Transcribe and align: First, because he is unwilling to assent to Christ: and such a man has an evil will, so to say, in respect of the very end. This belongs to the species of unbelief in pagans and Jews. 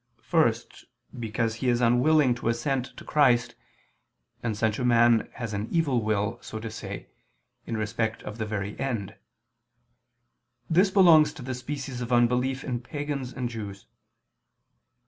First, 0.23 0.85
because 1.19 1.57
he 1.57 1.69
is 1.69 1.79
unwilling 1.79 2.33
to 2.33 2.49
assent 2.49 2.97
to 2.97 3.03
Christ: 3.03 3.53
and 4.41 4.57
such 4.57 4.79
a 4.79 4.83
man 4.83 5.29
has 5.35 5.53
an 5.53 5.67
evil 5.69 6.01
will, 6.01 6.39
so 6.41 6.59
to 6.59 6.71
say, 6.71 7.05
in 7.67 7.77
respect 7.77 8.23
of 8.23 8.39
the 8.39 8.45
very 8.47 8.79
end. 8.79 9.15
This 10.67 10.89
belongs 10.89 11.33
to 11.33 11.43
the 11.43 11.53
species 11.53 12.01
of 12.01 12.11
unbelief 12.11 12.63
in 12.63 12.79
pagans 12.81 13.31
and 13.31 13.47
Jews. 13.47 13.85